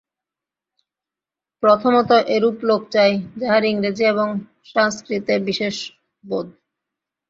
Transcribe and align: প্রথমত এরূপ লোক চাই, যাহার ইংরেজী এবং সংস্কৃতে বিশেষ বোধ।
প্রথমত 1.63 2.09
এরূপ 2.35 2.57
লোক 2.63 2.81
চাই, 2.93 3.11
যাহার 3.37 3.63
ইংরেজী 3.63 4.03
এবং 4.05 4.27
সংস্কৃতে 4.65 5.33
বিশেষ 5.47 5.75
বোধ। 6.23 6.47